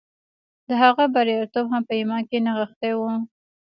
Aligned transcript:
د 0.67 0.69
هغه 0.83 1.03
بریالیتوب 1.13 1.65
هم 1.69 1.83
په 1.89 1.93
ایمان 1.99 2.21
کې 2.29 2.37
نغښتی 2.45 2.91
و 2.95 3.01